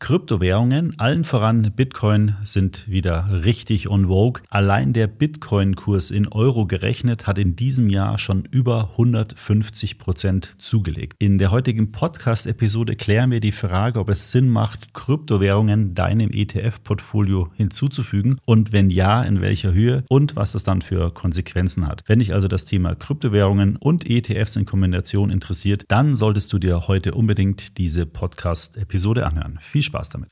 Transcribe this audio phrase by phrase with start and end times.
[0.00, 4.42] Kryptowährungen, allen voran Bitcoin, sind wieder richtig on vogue.
[4.48, 11.16] Allein der Bitcoin-Kurs in Euro gerechnet hat in diesem Jahr schon über 150 Prozent zugelegt.
[11.18, 17.50] In der heutigen Podcast-Episode klären wir die Frage, ob es Sinn macht, Kryptowährungen deinem ETF-Portfolio
[17.54, 22.04] hinzuzufügen und wenn ja, in welcher Höhe und was das dann für Konsequenzen hat.
[22.06, 26.88] Wenn dich also das Thema Kryptowährungen und ETFs in Kombination interessiert, dann solltest du dir
[26.88, 29.58] heute unbedingt diese Podcast-Episode anhören.
[29.60, 30.30] Viel Spaß damit.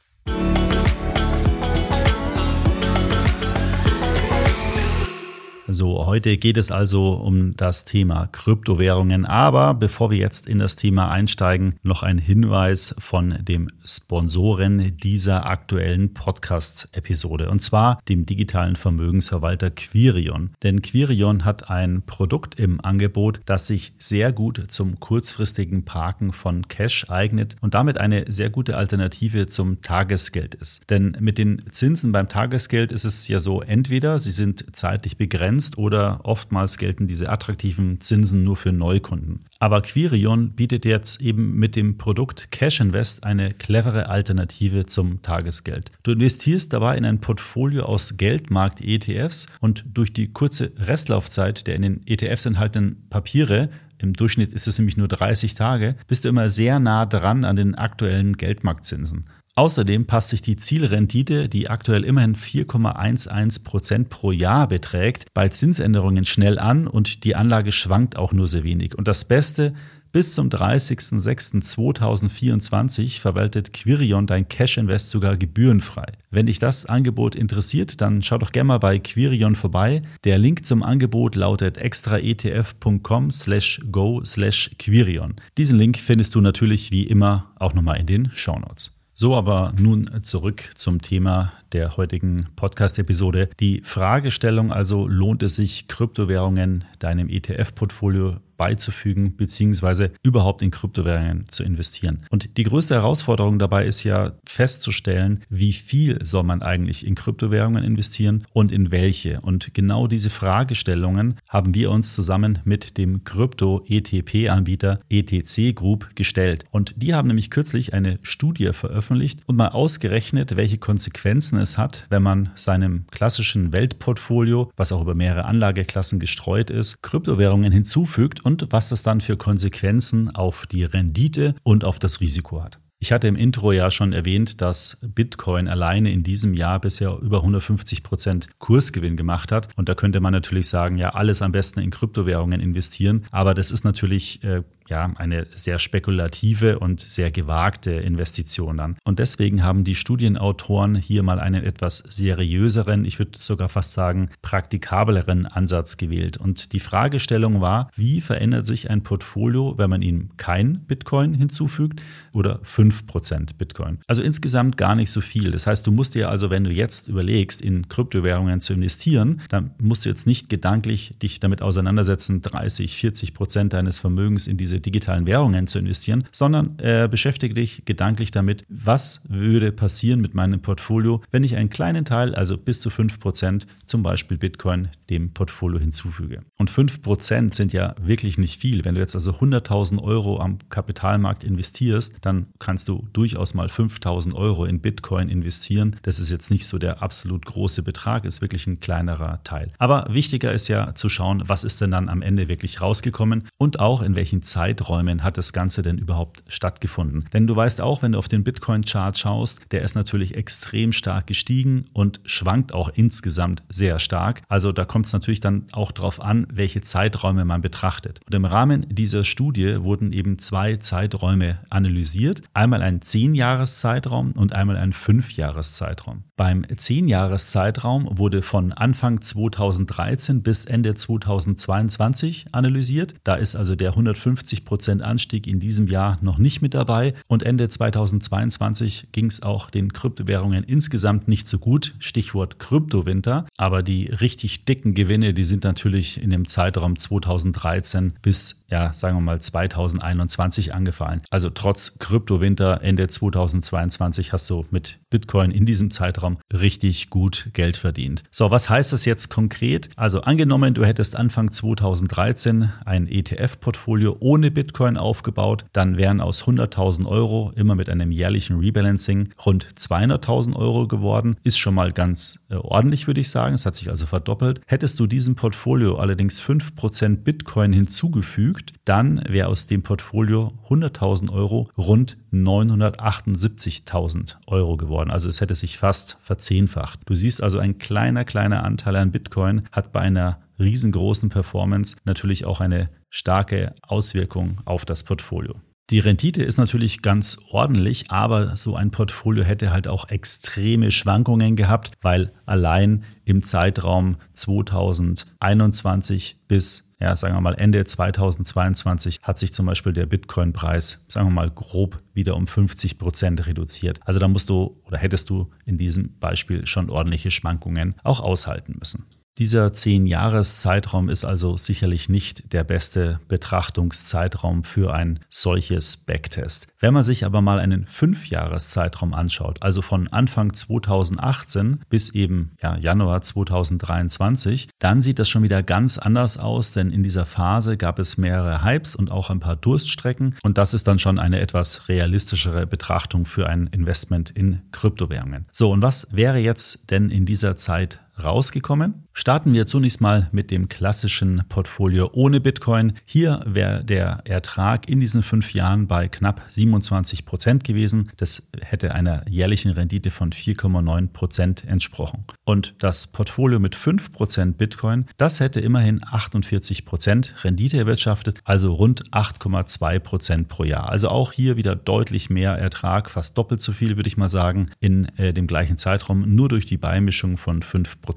[5.70, 9.26] So, heute geht es also um das Thema Kryptowährungen.
[9.26, 15.44] Aber bevor wir jetzt in das Thema einsteigen, noch ein Hinweis von dem Sponsoren dieser
[15.44, 17.50] aktuellen Podcast-Episode.
[17.50, 20.52] Und zwar dem digitalen Vermögensverwalter Quirion.
[20.62, 26.66] Denn Quirion hat ein Produkt im Angebot, das sich sehr gut zum kurzfristigen Parken von
[26.68, 30.88] Cash eignet und damit eine sehr gute Alternative zum Tagesgeld ist.
[30.88, 35.57] Denn mit den Zinsen beim Tagesgeld ist es ja so, entweder sie sind zeitlich begrenzt,
[35.58, 39.44] begrenzt oder oftmals gelten diese attraktiven Zinsen nur für Neukunden.
[39.58, 45.90] Aber Quirion bietet jetzt eben mit dem Produkt Cash Invest eine clevere Alternative zum Tagesgeld.
[46.04, 51.82] Du investierst dabei in ein Portfolio aus Geldmarkt-ETFs und durch die kurze Restlaufzeit der in
[51.82, 53.70] den ETFs enthaltenen Papiere
[54.00, 57.56] im Durchschnitt ist es nämlich nur 30 Tage, bist du immer sehr nah dran an
[57.56, 59.24] den aktuellen Geldmarktzinsen.
[59.58, 66.24] Außerdem passt sich die Zielrendite, die aktuell immerhin 4,11 Prozent pro Jahr beträgt, bei Zinsänderungen
[66.24, 68.96] schnell an und die Anlage schwankt auch nur sehr wenig.
[68.96, 69.74] Und das Beste,
[70.12, 76.12] bis zum 30.06.2024 verwaltet Quirion dein Cash Invest sogar gebührenfrei.
[76.30, 80.02] Wenn dich das Angebot interessiert, dann schau doch gerne mal bei Quirion vorbei.
[80.22, 85.34] Der Link zum Angebot lautet extraetf.com slash go slash Quirion.
[85.56, 88.92] Diesen Link findest du natürlich wie immer auch nochmal in den Shownotes.
[89.20, 93.50] So, aber nun zurück zum Thema der heutigen Podcast-Episode.
[93.60, 101.62] Die Fragestellung also, lohnt es sich, Kryptowährungen deinem ETF-Portfolio beizufügen, beziehungsweise überhaupt in Kryptowährungen zu
[101.62, 102.26] investieren.
[102.28, 107.84] Und die größte Herausforderung dabei ist ja festzustellen, wie viel soll man eigentlich in Kryptowährungen
[107.84, 109.40] investieren und in welche.
[109.40, 116.64] Und genau diese Fragestellungen haben wir uns zusammen mit dem Krypto-ETP-Anbieter ETC Group gestellt.
[116.70, 122.06] Und die haben nämlich kürzlich eine Studie veröffentlicht und mal ausgerechnet, welche Konsequenzen es hat,
[122.10, 128.68] wenn man seinem klassischen Weltportfolio, was auch über mehrere Anlageklassen gestreut ist, Kryptowährungen hinzufügt und
[128.70, 132.78] was das dann für Konsequenzen auf die Rendite und auf das Risiko hat.
[133.00, 137.38] Ich hatte im Intro ja schon erwähnt, dass Bitcoin alleine in diesem Jahr bisher über
[137.38, 139.68] 150 Prozent Kursgewinn gemacht hat.
[139.76, 143.24] Und da könnte man natürlich sagen, ja, alles am besten in Kryptowährungen investieren.
[143.30, 148.96] Aber das ist natürlich äh, ja, eine sehr spekulative und sehr gewagte Investition dann.
[149.04, 154.30] Und deswegen haben die Studienautoren hier mal einen etwas seriöseren, ich würde sogar fast sagen,
[154.42, 156.36] praktikableren Ansatz gewählt.
[156.36, 162.02] Und die Fragestellung war, wie verändert sich ein Portfolio, wenn man ihm kein Bitcoin hinzufügt
[162.32, 163.98] oder 5% Bitcoin?
[164.06, 165.50] Also insgesamt gar nicht so viel.
[165.50, 169.72] Das heißt, du musst dir also, wenn du jetzt überlegst, in Kryptowährungen zu investieren, dann
[169.78, 174.77] musst du jetzt nicht gedanklich dich damit auseinandersetzen, 30, 40 Prozent deines Vermögens in diese
[174.80, 180.60] digitalen Währungen zu investieren, sondern äh, beschäftige dich gedanklich damit, was würde passieren mit meinem
[180.60, 185.78] Portfolio, wenn ich einen kleinen Teil, also bis zu 5%, zum Beispiel Bitcoin, dem Portfolio
[185.78, 186.42] hinzufüge.
[186.58, 188.84] Und 5% sind ja wirklich nicht viel.
[188.84, 194.34] Wenn du jetzt also 100.000 Euro am Kapitalmarkt investierst, dann kannst du durchaus mal 5.000
[194.34, 195.96] Euro in Bitcoin investieren.
[196.02, 199.72] Das ist jetzt nicht so der absolut große Betrag, ist wirklich ein kleinerer Teil.
[199.78, 203.80] Aber wichtiger ist ja zu schauen, was ist denn dann am Ende wirklich rausgekommen und
[203.80, 207.24] auch in welchen Zeiten Zeiträumen hat das Ganze denn überhaupt stattgefunden?
[207.32, 211.26] Denn du weißt auch, wenn du auf den Bitcoin-Chart schaust, der ist natürlich extrem stark
[211.26, 214.42] gestiegen und schwankt auch insgesamt sehr stark.
[214.46, 218.20] Also da kommt es natürlich dann auch darauf an, welche Zeiträume man betrachtet.
[218.26, 222.42] Und im Rahmen dieser Studie wurden eben zwei Zeiträume analysiert.
[222.52, 226.24] Einmal ein 10-Jahres-Zeitraum und einmal ein 5-Jahres-Zeitraum.
[226.38, 233.14] Beim 10-Jahres-Zeitraum wurde von Anfang 2013 bis Ende 2022 analysiert.
[233.24, 237.14] Da ist also der 150 50 Anstieg in diesem Jahr noch nicht mit dabei.
[237.26, 241.96] Und Ende 2022 ging es auch den Kryptowährungen insgesamt nicht so gut.
[241.98, 243.46] Stichwort Kryptowinter.
[243.56, 249.16] Aber die richtig dicken Gewinne, die sind natürlich in dem Zeitraum 2013 bis, ja, sagen
[249.16, 251.22] wir mal 2021 angefallen.
[251.30, 257.76] Also trotz Kryptowinter Ende 2022 hast du mit Bitcoin in diesem Zeitraum richtig gut Geld
[257.76, 258.22] verdient.
[258.30, 259.88] So, was heißt das jetzt konkret?
[259.96, 267.06] Also angenommen, du hättest Anfang 2013 ein ETF-Portfolio ohne Bitcoin aufgebaut, dann wären aus 100.000
[267.06, 271.36] Euro immer mit einem jährlichen Rebalancing rund 200.000 Euro geworden.
[271.42, 273.54] Ist schon mal ganz äh, ordentlich, würde ich sagen.
[273.54, 274.60] Es hat sich also verdoppelt.
[274.66, 281.70] Hättest du diesem Portfolio allerdings 5% Bitcoin hinzugefügt, dann wäre aus dem Portfolio 100.000 Euro
[281.76, 284.97] rund 978.000 Euro geworden.
[285.10, 287.00] Also es hätte sich fast verzehnfacht.
[287.06, 292.44] Du siehst also ein kleiner, kleiner Anteil an Bitcoin hat bei einer riesengroßen Performance natürlich
[292.44, 295.54] auch eine starke Auswirkung auf das Portfolio.
[295.90, 301.56] Die Rendite ist natürlich ganz ordentlich, aber so ein Portfolio hätte halt auch extreme Schwankungen
[301.56, 309.54] gehabt, weil allein im Zeitraum 2021 bis, ja, sagen wir mal Ende 2022 hat sich
[309.54, 313.98] zum Beispiel der Bitcoin-Preis, sagen wir mal grob, wieder um 50 Prozent reduziert.
[314.04, 318.76] Also da musst du oder hättest du in diesem Beispiel schon ordentliche Schwankungen auch aushalten
[318.78, 319.06] müssen.
[319.38, 326.66] Dieser Zehn-Jahres-Zeitraum ist also sicherlich nicht der beste Betrachtungszeitraum für ein solches Backtest.
[326.80, 332.76] Wenn man sich aber mal einen Fünf-Jahres-Zeitraum anschaut, also von Anfang 2018 bis eben ja,
[332.78, 338.00] Januar 2023, dann sieht das schon wieder ganz anders aus, denn in dieser Phase gab
[338.00, 341.88] es mehrere Hypes und auch ein paar Durststrecken und das ist dann schon eine etwas
[341.88, 345.46] realistischere Betrachtung für ein Investment in Kryptowährungen.
[345.52, 349.08] So, und was wäre jetzt denn in dieser Zeit rausgekommen.
[349.12, 352.92] Starten wir zunächst mal mit dem klassischen Portfolio ohne Bitcoin.
[353.04, 358.12] Hier wäre der Ertrag in diesen fünf Jahren bei knapp 27 Prozent gewesen.
[358.16, 362.24] Das hätte einer jährlichen Rendite von 4,9 Prozent entsprochen.
[362.44, 368.72] Und das Portfolio mit 5 Prozent Bitcoin, das hätte immerhin 48 Prozent Rendite erwirtschaftet, also
[368.72, 370.88] rund 8,2 Prozent pro Jahr.
[370.90, 374.70] Also auch hier wieder deutlich mehr Ertrag, fast doppelt so viel, würde ich mal sagen,
[374.78, 378.07] in äh, dem gleichen Zeitraum, nur durch die Beimischung von 5 Prozent.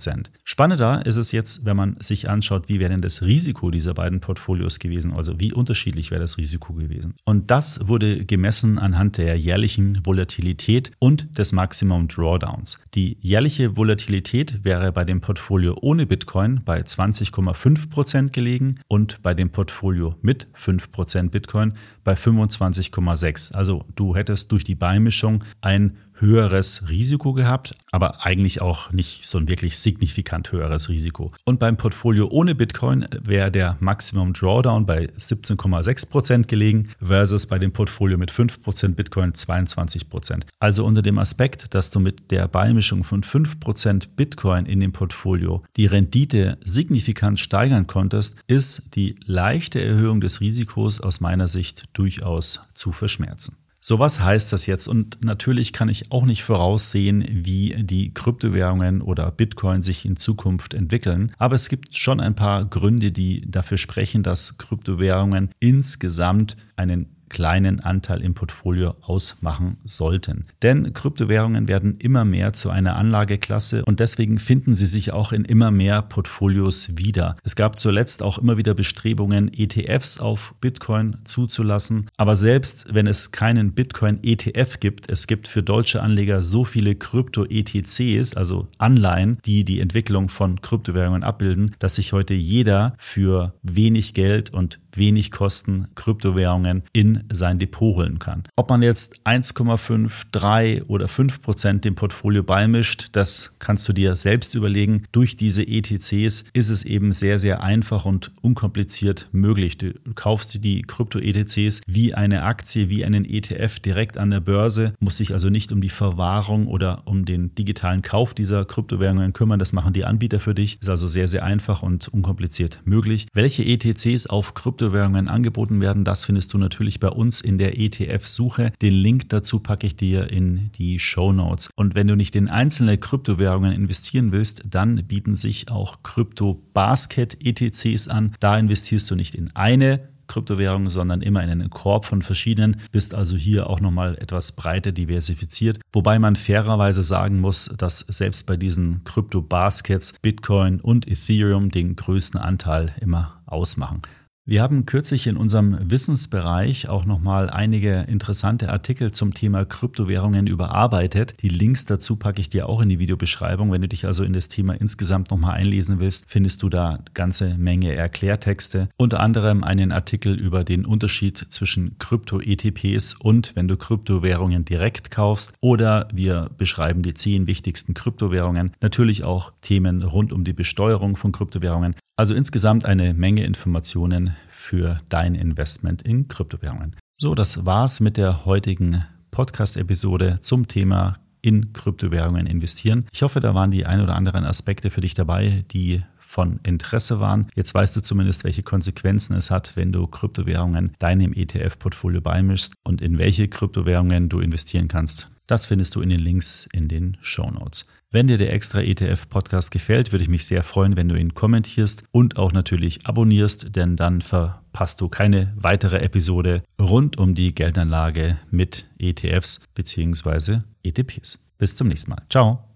[0.44, 4.20] Spannender ist es jetzt, wenn man sich anschaut, wie wäre denn das Risiko dieser beiden
[4.20, 7.16] Portfolios gewesen, also wie unterschiedlich wäre das Risiko gewesen.
[7.26, 12.80] Und das wurde gemessen anhand der jährlichen Volatilität und des Maximum Drawdowns.
[12.94, 19.34] Die jährliche Volatilität wäre bei dem Portfolio ohne Bitcoin bei 20,5 Prozent gelegen und bei
[19.34, 21.74] dem Portfolio mit 5 Prozent Bitcoin
[22.04, 23.54] bei 25,6.
[23.54, 29.38] Also du hättest durch die Beimischung ein höheres Risiko gehabt, aber eigentlich auch nicht so
[29.38, 31.32] ein wirklich signifikant höheres Risiko.
[31.44, 37.60] Und beim Portfolio ohne Bitcoin wäre der Maximum Drawdown bei 17,6 Prozent gelegen versus bei
[37.60, 40.10] dem Portfolio mit 5% Bitcoin 22%.
[40.10, 40.46] Prozent.
[40.60, 45.64] Also unter dem Aspekt, dass du mit der Beimischung von 5% Bitcoin in dem Portfolio
[45.78, 52.62] die Rendite signifikant steigern konntest, ist die leichte Erhöhung des Risikos aus meiner Sicht durchaus
[52.76, 53.58] zu verschmerzen.
[53.84, 54.88] So, was heißt das jetzt?
[54.88, 60.76] Und natürlich kann ich auch nicht voraussehen, wie die Kryptowährungen oder Bitcoin sich in Zukunft
[60.76, 61.34] entwickeln.
[61.40, 67.80] Aber es gibt schon ein paar Gründe, die dafür sprechen, dass Kryptowährungen insgesamt einen kleinen
[67.80, 70.46] Anteil im Portfolio ausmachen sollten.
[70.62, 75.46] Denn Kryptowährungen werden immer mehr zu einer Anlageklasse und deswegen finden sie sich auch in
[75.46, 77.38] immer mehr Portfolios wieder.
[77.44, 82.10] Es gab zuletzt auch immer wieder Bestrebungen, ETFs auf Bitcoin zuzulassen.
[82.18, 88.36] Aber selbst wenn es keinen Bitcoin-ETF gibt, es gibt für deutsche Anleger so viele Krypto-ETCs,
[88.36, 94.50] also Anleihen, die die Entwicklung von Kryptowährungen abbilden, dass sich heute jeder für wenig Geld
[94.50, 98.44] und wenig Kosten Kryptowährungen in sein Depot holen kann.
[98.56, 104.16] Ob man jetzt 1,5, 3 oder 5 Prozent dem Portfolio beimischt, das kannst du dir
[104.16, 105.04] selbst überlegen.
[105.12, 109.78] Durch diese ETCs ist es eben sehr, sehr einfach und unkompliziert möglich.
[109.78, 115.20] Du kaufst die Krypto-ETCs wie eine Aktie, wie einen ETF direkt an der Börse, musst
[115.20, 119.60] dich also nicht um die Verwahrung oder um den digitalen Kauf dieser Kryptowährungen kümmern.
[119.60, 120.78] Das machen die Anbieter für dich.
[120.82, 123.28] Ist also sehr, sehr einfach und unkompliziert möglich.
[123.34, 126.04] Welche ETCs auf Krypto Kryptowährungen angeboten werden.
[126.04, 128.74] Das findest du natürlich bei uns in der ETF-Suche.
[128.82, 131.70] Den Link dazu packe ich dir in die Show Notes.
[131.76, 138.34] Und wenn du nicht in einzelne Kryptowährungen investieren willst, dann bieten sich auch Krypto-Basket-ETCs an.
[138.40, 143.14] Da investierst du nicht in eine Kryptowährung, sondern immer in einen Korb von verschiedenen, bist
[143.14, 145.80] also hier auch nochmal etwas breiter diversifiziert.
[145.94, 152.40] Wobei man fairerweise sagen muss, dass selbst bei diesen Krypto-Baskets Bitcoin und Ethereum den größten
[152.40, 154.02] Anteil immer ausmachen.
[154.44, 161.36] Wir haben kürzlich in unserem Wissensbereich auch nochmal einige interessante Artikel zum Thema Kryptowährungen überarbeitet.
[161.44, 163.72] Die Links dazu packe ich dir auch in die Videobeschreibung.
[163.72, 167.56] Wenn du dich also in das Thema insgesamt nochmal einlesen willst, findest du da ganze
[167.56, 168.90] Menge Erklärtexte.
[168.98, 175.54] Unter anderem einen Artikel über den Unterschied zwischen Krypto-ETPs und wenn du Kryptowährungen direkt kaufst.
[175.62, 178.72] Oder wir beschreiben die zehn wichtigsten Kryptowährungen.
[178.82, 181.94] Natürlich auch Themen rund um die Besteuerung von Kryptowährungen.
[182.22, 186.96] Also insgesamt eine Menge Informationen für dein Investment in Kryptowährungen.
[187.18, 193.08] So, das war's mit der heutigen Podcast-Episode zum Thema in Kryptowährungen investieren.
[193.12, 197.20] Ich hoffe, da waren die ein oder anderen Aspekte für dich dabei, die von Interesse
[197.20, 197.48] waren.
[197.56, 203.02] Jetzt weißt du zumindest, welche Konsequenzen es hat, wenn du Kryptowährungen deinem ETF-Portfolio beimischst und
[203.02, 205.28] in welche Kryptowährungen du investieren kannst.
[205.48, 207.88] Das findest du in den Links in den Show Notes.
[208.14, 211.34] Wenn dir der extra ETF Podcast gefällt, würde ich mich sehr freuen, wenn du ihn
[211.34, 217.56] kommentierst und auch natürlich abonnierst, denn dann verpasst du keine weitere Episode rund um die
[217.56, 220.60] Geldanlage mit ETFs bzw.
[220.84, 221.40] ETPs.
[221.58, 222.24] Bis zum nächsten Mal.
[222.30, 222.71] Ciao.